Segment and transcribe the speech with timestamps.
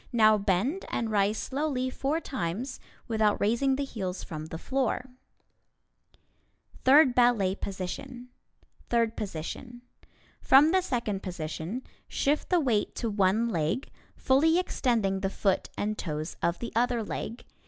[0.11, 5.01] Now bend and rise slowly four times, without raising the heels from the floor.
[6.73, 8.29] [Illustration: Third Ballet Position]
[8.89, 9.83] Third Position:
[10.41, 15.99] From the second position, shift the weight to one leg, fully extending the foot and
[15.99, 17.45] toes of the other leg.